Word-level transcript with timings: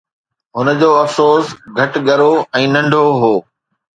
هن 0.57 0.67
جو 0.79 0.89
افسوس 1.03 1.45
گهٽ 1.77 1.93
ڳرو 2.07 2.31
۽ 2.61 2.63
ننڍو 2.77 3.03
هو 3.21 3.33